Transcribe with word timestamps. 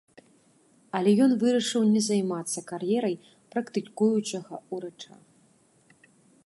Але 0.99 1.11
ён 1.25 1.31
вырашыў 1.43 1.83
не 1.97 2.01
займацца 2.09 2.59
кар'ерай 2.73 3.15
практыкуючага 3.55 4.55
ўрача. 4.77 5.13